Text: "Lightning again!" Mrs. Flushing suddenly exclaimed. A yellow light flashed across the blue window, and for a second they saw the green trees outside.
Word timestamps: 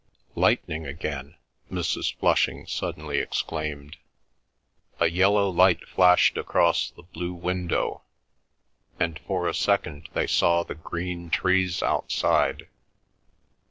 "Lightning 0.33 0.87
again!" 0.87 1.35
Mrs. 1.71 2.15
Flushing 2.15 2.65
suddenly 2.65 3.19
exclaimed. 3.19 3.97
A 4.99 5.05
yellow 5.07 5.47
light 5.47 5.87
flashed 5.87 6.37
across 6.37 6.89
the 6.89 7.03
blue 7.03 7.33
window, 7.35 8.01
and 8.99 9.19
for 9.27 9.47
a 9.47 9.53
second 9.53 10.09
they 10.15 10.25
saw 10.25 10.63
the 10.63 10.73
green 10.73 11.29
trees 11.29 11.83
outside. 11.83 12.67